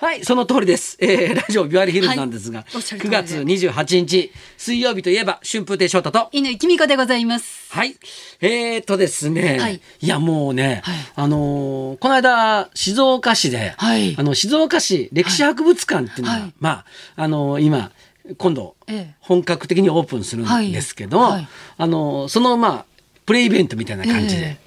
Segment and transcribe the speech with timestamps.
[0.00, 0.96] はい、その通りです。
[1.00, 3.16] えー、ラジオビバリーヒルズなんですが、はいおっしゃる通9り
[3.50, 3.56] で。
[3.56, 7.66] 月28日、水曜日といえば、春風亭昇太と、犬きみこでございます。
[7.72, 7.96] はい。
[8.40, 9.58] えーとですね。
[9.58, 9.80] はい。
[10.00, 10.96] や、もうね、はい。
[11.16, 14.14] あのーこの間、静岡市で、はい。
[14.16, 16.54] あの、静岡市歴史博物館っていうのが、はい。
[16.60, 16.84] まあ、
[17.16, 17.90] あのー今、
[18.36, 19.14] 今度、ええ。
[19.18, 21.40] 本格的にオープンするんですけど、あ
[21.78, 22.84] のーその、まあ、
[23.26, 24.58] プレイベントみたいな感じで、え。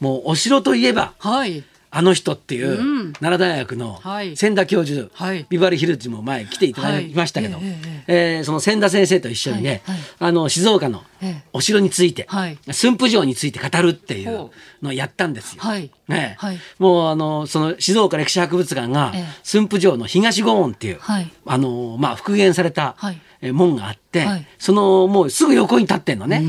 [0.00, 1.62] もう、お城といえば、はい。
[1.98, 3.12] あの人っていう、うん。
[3.14, 4.36] 奈良大学のはい。
[4.36, 5.46] 千田教授、はい。
[5.48, 7.64] ビバリーヒルズも前来ていただきましたけど、はい。
[8.06, 9.82] えその千田先生と一緒にね、
[10.20, 11.42] あの静岡のええ。
[11.52, 12.58] お城について、はい。
[12.70, 15.62] 駿府城について語るっていうほのをやったんですよ。
[15.62, 15.90] はい。
[16.06, 16.38] ね。
[16.78, 19.24] もうあのその静岡歴史博物館がええ。
[19.42, 21.28] 駿府城の東御門っていう、はい。
[21.46, 22.94] あのまあ、復元された、
[23.42, 24.46] 門があって、はい。
[24.60, 26.44] そのもうすぐ横に立ってんのね。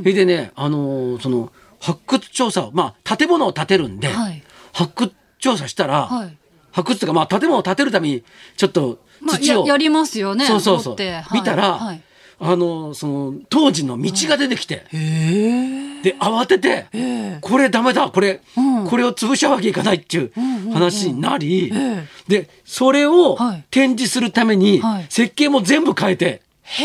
[0.00, 1.52] それでね、あのーその
[1.84, 4.42] 発掘調査を、まあ、建物を建てるんで、はい。
[4.72, 6.36] 発掘調査したら、はい。
[6.72, 8.24] 発掘というか、まあ、建物を建てるために、
[8.56, 10.46] ちょっとまあ、土を、ややりますよね。
[10.46, 10.96] そうそうそう、
[11.32, 12.00] 見たら、はい。
[12.40, 14.86] あのーその当時の道が出てきて。
[14.90, 17.38] で慌てて、ええ。
[17.42, 18.88] これダメだこれ、うん。
[18.88, 20.32] これを潰しちゃうわけいかないっていう
[20.72, 22.06] 話になり、え。
[22.28, 23.64] でそれをはい。
[23.70, 25.06] 展示するために、はい。
[25.10, 26.42] 設計も全部変えて。
[26.62, 26.84] へ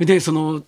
[0.00, 0.04] え。
[0.04, 0.62] でその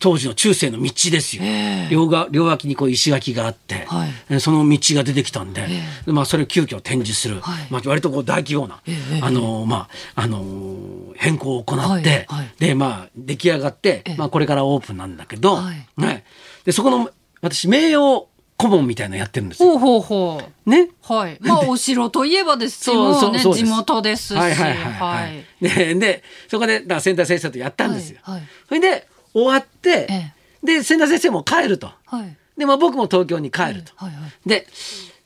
[0.00, 16.24] 当時の中世の道ですよ、ええ両が両脇にこう石垣があって、はいえその道が出てきたんで、えでまあ、それを急遽展示する、はいまあ、割とこう大規模な、ええあのまああのー変更を行って、はいはいでまあ出来上がって、ええまあ、これからオープンなんだけど、はいね、
[16.64, 17.10] でそこの
[17.42, 19.70] 私名誉顧問みたいなのやってるんですよ。
[19.70, 20.70] ほうほうほう。
[20.70, 21.38] ねはい。
[21.40, 23.18] まあ、お城といえばですよね。
[23.18, 24.34] そうそうです地元ですし。
[24.34, 25.44] はいはいはいはい。
[25.62, 28.18] ででそこでだから千田先生とやったんですよ。
[28.22, 31.90] はいはいそれで終わって、えで千田先生も帰ると。
[32.06, 32.36] はい。
[32.58, 33.92] でまあ僕も東京に帰ると。
[33.96, 34.48] はいはい。
[34.48, 34.66] で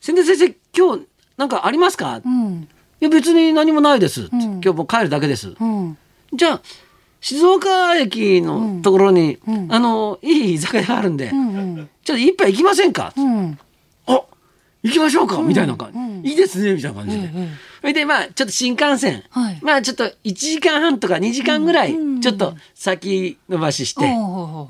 [0.00, 2.68] 千田先生今日なんかありますか、いうん。
[3.00, 5.54] や別に何もないです、ん今日もう帰るだけです。
[5.60, 5.98] うん。
[6.32, 6.60] じゃあ
[7.20, 11.88] 静岡駅のところに、うんあのいい居酒屋があるんで、うんうん。
[12.04, 13.58] ちょっと一杯行きませんか、うん。
[14.06, 14.22] あ
[14.82, 17.48] 行きましょうか、みたいな感じ、うんいいですねみたいな感じで、ええ
[17.84, 19.58] それでまあちょっと新幹線、はい。
[19.60, 24.06] まあちょっと1時間半とか2時間ぐらいうんちょっと先延ばしして、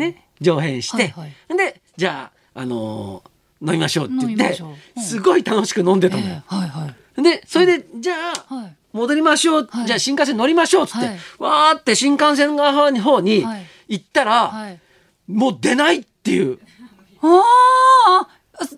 [0.05, 3.31] ね、上辺して、はいはでじゃあ、あのー
[3.65, 4.67] 飲みましょうって言ってう。
[4.97, 5.03] うん。
[5.03, 6.29] すごい楽しく飲んでたのよ。
[6.29, 7.23] ええはいはい。
[7.23, 8.77] でそれで、じゃあ、はい。
[8.93, 9.87] 戻りましょう、はい。
[9.87, 11.19] じゃあ新幹線乗りましょうっつって、はい。
[11.39, 14.81] わーって新幹線側の方にはい行ったら、はい。
[15.29, 16.59] もう出ないっていう。
[17.23, 17.43] あ
[18.23, 18.29] あ、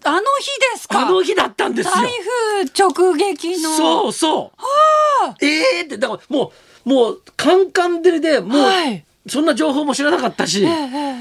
[0.05, 1.07] あの日ですか？
[1.07, 1.95] あの日だったんですよ。
[1.95, 2.11] 台
[2.73, 3.71] 風直撃の。
[3.71, 5.45] そうそう。
[5.45, 6.53] ええってだからも
[6.85, 10.73] うもうカンカン照りでもう、はいそんな情報も知らなかったし、えええ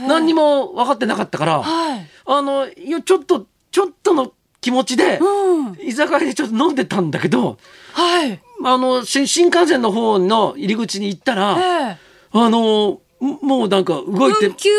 [0.04, 2.08] え何にも分かってなかったから、はい。
[2.28, 4.32] あのいやちょっとちょっとの
[4.62, 5.78] 気持ちで、うん。
[5.82, 7.58] 居酒屋でちょっと飲んでたんだけど
[7.94, 8.40] はい。
[8.64, 11.98] あのし新幹線の方の入り口に行ったら、ええ。
[12.32, 14.70] あのもうなんか動いて運休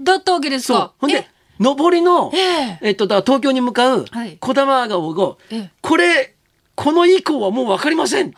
[0.00, 0.92] だったわけですか？
[0.98, 1.28] ほんで
[1.60, 2.78] 上りの、ええ。
[2.82, 4.36] えっと、だから東京に向かうはい。
[4.40, 5.70] 小玉川を、ええ。
[5.80, 6.34] これ
[6.74, 8.30] この以降はもう分かりません。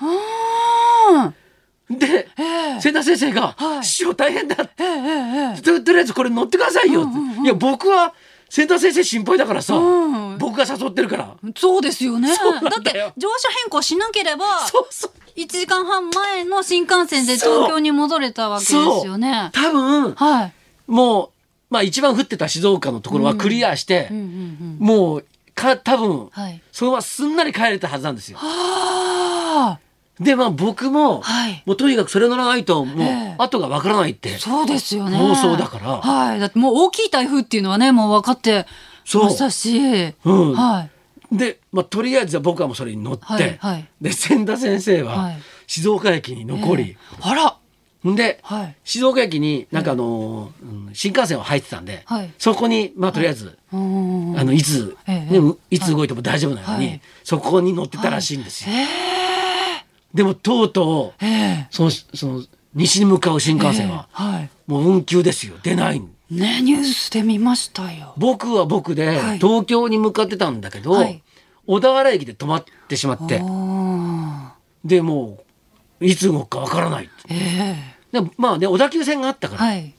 [1.88, 2.80] で、ええ。
[2.80, 3.84] 千田先生が「はい。
[3.84, 5.62] 師匠大変だ」ええええ。
[5.62, 8.12] ととりあえずこれ乗ってくださいよ」っていや僕は
[8.48, 10.38] 千田先生心配だからさ、うん。
[10.38, 11.34] 僕が誘ってるから。
[11.56, 12.34] そうですよね。
[12.34, 12.70] そうなんだよ。
[12.70, 15.12] だって乗車変更しなければそうそう。
[15.36, 19.50] 1時間半前の新幹線で東京に戻れたわけですよね。
[19.52, 20.52] 多分はい。
[20.86, 21.30] もう、
[21.76, 24.08] まあ、一番降ってた静岡のところはクリアして。
[24.78, 26.62] もうか多分、はい。
[26.72, 28.38] そのまますんなり帰れたはずなんですよ。
[28.40, 29.78] あ
[30.18, 34.38] でまあ僕も、はいもうとにかくそれ乗らないともうええ後がわからないってあ。
[34.38, 35.18] そうですよね。
[35.18, 36.40] 妄想だからはい。
[36.40, 38.66] だってもう大きい台風っていうのはね、もう分かって
[39.12, 40.14] ましたし。
[40.24, 40.88] うんは
[41.30, 41.36] い。
[41.36, 47.56] で、まあ、とりあえずは僕はもうそれに乗って、はいはいで千田先生ははい静岡駅に残り、ええあら。
[48.12, 48.76] んで、はい。
[48.84, 52.32] 静岡駅になんかあのーうん新幹線は入ってたんで、はい。
[52.38, 54.38] そこにまあとりあえず、うん。
[54.38, 55.38] あのいつ、ええ。
[55.40, 55.78] ねい。
[55.78, 57.00] つ動いても大丈夫なように、はい。
[57.24, 58.74] そこに乗ってたらしいんですよ。
[58.74, 59.84] え
[60.14, 61.66] でもとうとうええ。
[61.70, 62.42] そのその
[62.74, 64.24] 西に向かう新え幹線は、ええ。
[64.24, 64.50] はい。
[64.66, 65.54] もう運休ですよ。
[65.62, 66.00] 出ない
[66.30, 68.14] ねニュースで見ましたよ。
[68.16, 69.38] 僕は僕ではい。
[69.38, 71.22] 東京に向かってたんだけど、はい。
[71.66, 73.40] 小田原駅で止まってしまって。
[73.42, 74.54] あ
[74.84, 75.38] でも
[76.00, 79.92] ういつ動くかわからないええでまあね小田急線があったから、はい。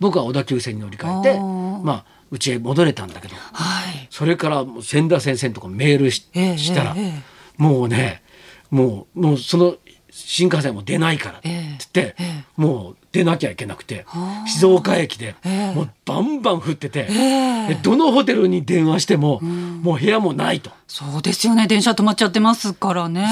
[0.00, 1.40] 僕は小田急線に乗り換えて
[1.84, 4.06] まあうちへ戻れたんだけどはい。
[4.10, 7.22] それから千田先生のとこメールし,、ええしたら、ええ
[7.56, 8.22] もうね
[8.70, 9.76] もうもうその
[10.10, 15.74] 新幹線も出ないから」ってええ言って、えもう出なきゃいけなくてはあ静岡駅でええ。
[15.74, 20.70] もうバンバン降ってて、えどのホテルに電話しても、もう部屋もないと。
[20.88, 21.66] そうですよね。
[21.66, 23.26] 電車止まっちゃってますからね。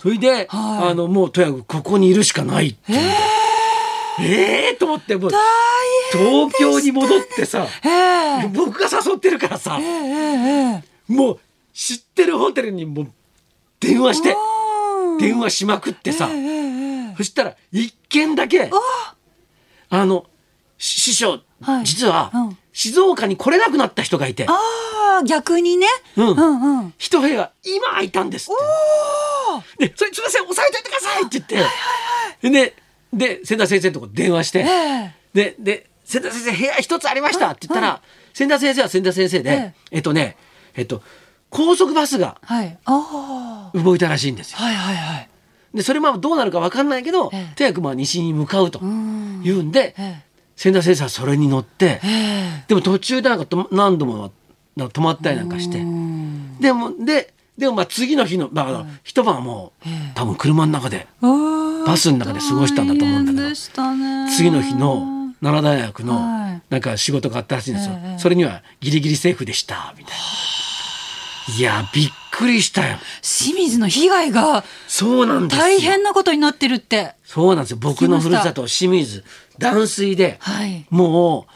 [0.00, 0.14] そう。
[0.14, 0.90] それで、はい。
[0.90, 2.98] あのもうとにかくここにいるしかないっていう。
[2.98, 3.10] んで
[4.20, 5.30] ええと思ってもう
[6.12, 8.48] 東京に戻ってさええ。
[8.48, 9.78] 僕が誘ってるからさ
[11.08, 11.40] もう
[11.72, 13.12] 知ってるホテルにもう
[13.80, 16.28] 電話してうん電話しまくってさ
[17.16, 18.70] そしたら一件だけ
[19.90, 20.26] あの
[20.80, 21.84] し師匠、はい。
[21.84, 22.56] 実はうん。
[22.72, 24.46] 静岡に来れなくなった人がいて。
[24.48, 25.86] ああ逆にね。
[26.16, 26.30] うん。
[26.30, 26.94] うんうん。
[26.96, 28.54] 一部屋今空いたんですっ
[29.78, 29.88] て。
[29.88, 32.50] で、それすみません、押さえといてくださいって言って。
[32.50, 32.76] で、
[33.12, 35.14] で、千田先生のとこ電話して、ええ。
[35.32, 38.00] で、で、千田先生部屋一つありましたって言ったら、
[38.32, 39.98] 千田先生は千田先生で、ええ。
[39.98, 40.36] っとね、
[40.76, 41.02] えっと、
[41.50, 42.78] 高速バスがはい。
[42.84, 44.58] あ動いたらしいんですよ。
[44.60, 44.64] あ。
[44.64, 45.28] はいはいはい。
[45.74, 47.54] で、それまあどうなるかわかんないけど、ええ。
[47.56, 49.42] とにかくまあ西に向かうとうん。
[49.44, 50.22] いうんで、え
[50.56, 52.64] 千田先生はそれに乗ってえ、え。
[52.68, 54.32] でも途中でなんかと何度も
[54.76, 55.78] 止まったりなんかして。
[56.60, 60.12] でも、で、でもまあ次の日の、まあ、一晩はもう、ええ。
[60.14, 61.28] 多分車の中で、バ
[61.86, 63.54] バスの中で過ごしたんだと思うんだけど
[64.36, 66.62] 次の日の奈良大学のはい。
[66.70, 71.58] なんか仕事があったらしいんですよ、ええそれにはギリギリセーフでしたみたいな。
[71.58, 72.98] いやびっくりしたよ。
[73.22, 75.64] 清水の被害がそうなんですよ。
[75.64, 77.14] 大変なことになってるって。
[77.24, 77.78] そうなんですよ。
[77.80, 79.24] 僕のふるさと清水
[79.58, 81.52] 断水で、はいもう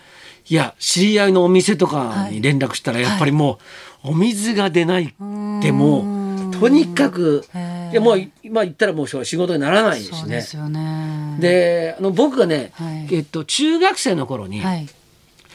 [0.46, 2.92] いや知り合いのお店とかに連絡した。
[2.92, 3.58] らやっぱりも
[4.04, 5.04] う、お水が出ない。
[5.04, 6.23] ってもう
[6.60, 7.44] とにかく
[7.92, 10.28] いやもう今言ったらもう仕事にならないしね。
[10.28, 11.36] ですよね。
[11.40, 13.14] であの僕がね、はい。
[13.14, 14.86] えっと、中学生の頃にはい。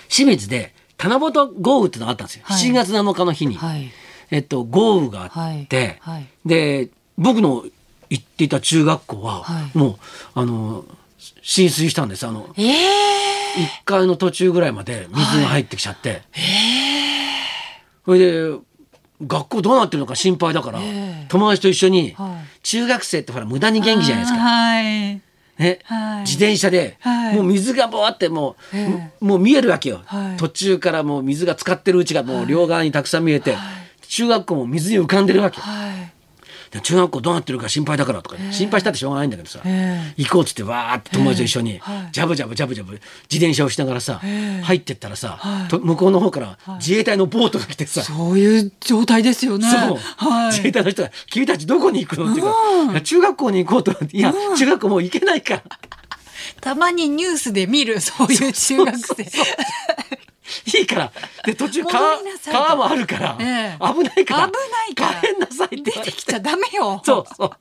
[0.08, 1.20] 清水で七夕
[1.60, 2.70] 豪雨ってのがあったんですよ、はい。
[2.70, 3.92] 7月7日の日に、はい。
[4.32, 6.16] えっと、豪雨があって、はい。
[6.16, 6.28] はい。
[6.46, 7.66] で僕の
[8.10, 9.78] 行っていた中学校は、はい。
[9.78, 9.96] もう
[10.36, 10.86] あの
[11.42, 12.26] 浸水したんです。
[12.26, 13.20] あのええ
[13.56, 16.22] 1階の途中ぐらいまで水が入ってきちゃって、
[18.06, 18.58] それで
[19.22, 21.26] 学校どうなってるのか心配だから、ええ。
[21.28, 22.60] 友達と一緒に、はい。
[22.64, 24.40] 中学生ってほら無駄に元気じゃないですか。
[24.40, 24.84] はい。
[24.84, 25.80] ね。
[25.84, 26.20] はい。
[26.22, 27.36] 自転車で、はい。
[27.36, 30.38] もう水がぼわってもう、えもう見えるわけよ、はい。
[30.38, 33.56] 途中からもう水が浸かってるうちがもう両側にたくさん見えて、
[34.08, 35.60] 中学校も水に浮かんでるわけ。
[35.60, 35.96] はい。
[35.98, 36.10] で
[36.82, 41.82] 中学校どうなってるか心配だからとか、心配したってしょうがないんだけどさ、え行こうっつってわーって友達と一緒に、
[42.12, 43.04] ジャブジャブジャブジャブ自
[43.38, 45.40] 転車をしながらさ、え入ってったらさ、
[45.72, 49.68] 向こうの方から自衛隊のボートが来てさ、そういう状態ですよね。
[50.52, 55.64] 自衛隊の人が「君たちどこに行くの?」っていうか中学校に行こうと思って「いや中学校もう行けないから」
[56.62, 59.24] たまにニュースで見るそういう中学生
[60.80, 61.12] いいから。
[61.46, 62.18] で途中川
[62.52, 63.94] 川もあるから、ええ。
[63.94, 64.48] 危ないから。
[64.48, 65.22] 危ないから。
[65.22, 67.02] 帰んなさいって出てきちゃダメよ。
[67.06, 67.52] そ うそう。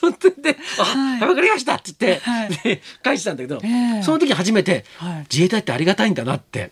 [0.00, 1.20] それ で「あ、はい。
[1.20, 2.48] わかりました」って言って、はい。
[2.64, 4.02] で返したんだけど、ええ。
[4.02, 5.26] その時初めて、はい。
[5.30, 6.70] 自衛隊ってありがたいんだなって。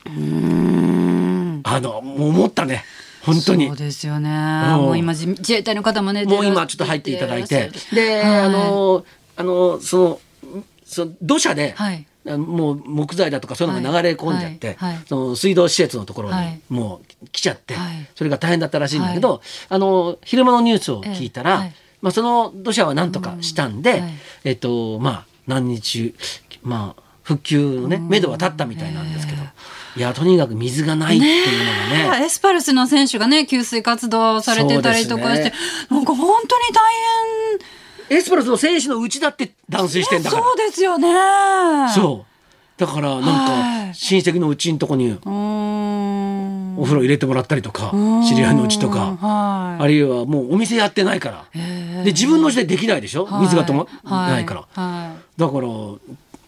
[1.63, 2.85] あの思ったね。
[3.23, 3.69] 本当に。
[3.69, 3.77] そう。
[3.77, 4.31] ですよね。
[4.31, 4.37] うん。
[4.79, 7.71] もう今自自衛隊の方もねもう今ちょっと入っていただいて。
[7.93, 9.05] で、はいあの
[9.37, 10.21] あのその
[10.85, 16.61] その土砂で、はいもう木材だとかそういうのが流れ込んじゃって、はいはいその水道施設のところにはい。
[16.69, 18.09] もう来ちゃって、はい。
[18.15, 21.71] それが大変だったらしいんだけど、あの昼間のニュースを聞いたら、
[22.03, 24.13] まあ、その土砂はなんとかしたんで、うんはい。
[24.45, 26.15] えっとまあ何日
[26.63, 29.43] まあ復旧のね目処は立ったみたいなんですけど、
[29.97, 35.53] いやとにかく水がないっていうのがねエスパルスの選手がね給水活動されてたりとかして、ね。
[35.91, 36.95] なんか本当に大
[38.11, 40.43] エスパルスの選手のうちだって断水してんだから。
[40.43, 41.09] そうですよね。
[41.95, 42.31] そう。
[42.81, 43.89] だからなんはい。
[43.89, 48.25] か親戚のうちんとこにお風呂入れてもらったりとかうん。
[48.25, 49.17] 知り合いのうちとか。
[49.17, 49.83] はい。
[49.83, 51.45] あるいはもうお店やってないから。
[52.05, 53.27] で自分の家でできないでしょ？
[53.27, 53.43] はい。
[53.43, 54.33] 水が止まはい。
[54.33, 54.67] ないから。
[54.73, 55.69] はだから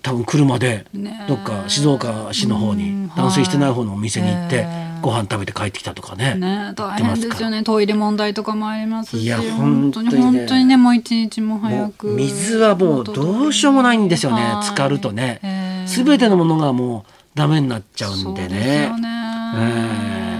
[0.03, 0.85] 多分車で
[1.29, 4.67] どっか静岡市の方うんに断水してない方のお店に行って
[5.01, 7.63] ご飯食べて帰ってきたとかねいね大変ですよね。
[7.63, 10.21] トイレ問題とかもありますしいや本当にね。
[10.21, 14.43] 本当にねもう一日も早もくう水はもうどうしようもないんですよね。
[14.43, 14.63] はい。
[14.65, 15.41] 浸かるとね。
[15.43, 15.87] へえ。
[15.87, 18.49] 全てのものがもうダメになっちゃうんでね。
[18.53, 18.89] ええ。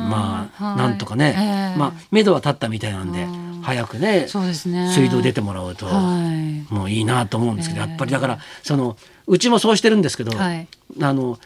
[0.09, 0.77] まあ、はい。
[0.77, 1.79] なんとかね、ええ。
[1.79, 3.25] まあ目処は立ったみたいなんで。
[3.25, 4.93] うん早くねそうですね。
[4.93, 5.93] 水道出てもらうと、は
[6.71, 6.73] い。
[6.73, 7.89] もういいなと思うんですけど、ええ。
[7.89, 10.67] やっぱりだからそのうちもそうしてるんですけど、はい。
[11.01, 11.39] あの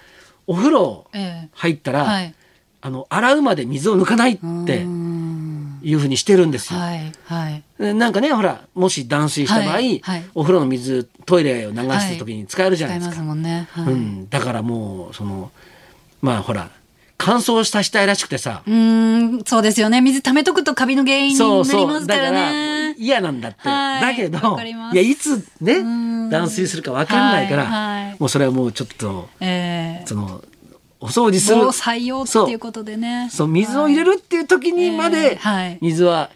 [0.47, 1.49] お風呂ええ。
[1.53, 2.35] 入ったら、はい。
[2.83, 4.87] あの洗うまで水を抜かないって
[5.83, 6.79] いうふうにしてるんですよ。
[7.79, 9.79] なんかねほらもし断水した場合、
[10.37, 13.23] お風呂の水トイレを流す時に使えるじゃないですか。
[13.23, 15.51] うん、だからもうその
[16.21, 16.71] まあほら
[17.19, 20.01] 乾燥させたいらしくてさ、うーんそうですよね。
[20.01, 24.01] 水溜めとくとカビの原因になりますからだからね嫌なんだって、はい。
[24.03, 24.59] だけど
[24.93, 26.31] いやいつねん。
[26.31, 28.17] 断水するか分かんないから、はいはい。
[28.19, 30.43] もうそれはもうちょっとえーその
[31.01, 31.61] お掃除する。
[31.65, 33.29] 防災用っていうことでね。
[33.31, 35.39] そう水を入れるっていう時にまえで
[35.81, 36.31] 水は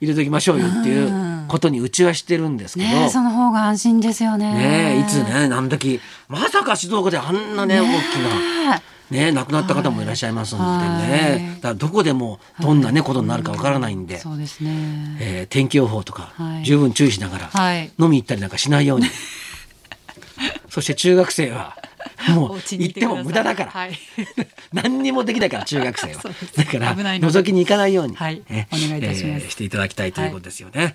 [0.00, 2.86] 入れときましょうよっていうことにうちはしてるんですけど。
[2.86, 4.52] ねえその方が安心ですよね。
[4.54, 11.38] ねえいつね何時まさか静岡であんなね大きなねね亡くなった方もいらっしゃいますんではい。
[11.38, 15.16] ねだからどこでもどんなねことになるかわからないんで、そうですね。
[15.20, 16.64] えー天気予報とかはい。
[16.64, 17.90] 十分注意しながらはい。
[17.98, 19.06] 飲み行ったりなんかしないように、
[20.68, 21.76] そして中学生は
[22.34, 23.98] もう行っても無駄だから、はい。
[24.72, 26.22] 何にもできないから中学生は。
[26.56, 28.42] だから覗きに行かないように、はい。
[28.48, 29.44] ねお願いいたします。
[29.44, 30.94] えーしていただきたいということですよね、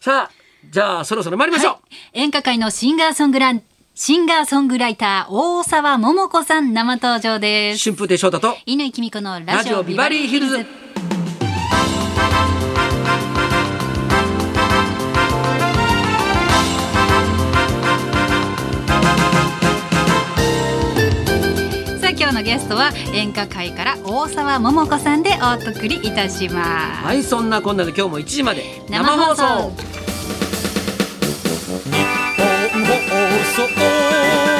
[0.00, 0.30] さあ
[0.70, 1.76] じゃあそろそろ参りましょう、
[2.14, 3.62] 演歌界のシンガーソングラン
[3.98, 7.82] シンガーソングライター大沢桃子さん生登場です。
[7.82, 10.58] 春風亭昇太と乾きみ子のラジオビバリーヒルズ。
[21.98, 27.02] さあ今日のゲストは演歌界から大沢桃子さんでお送りいたします。
[27.02, 29.72] はいそんなこんなで今日も1時まで生放送
[33.36, 34.55] curso hoje.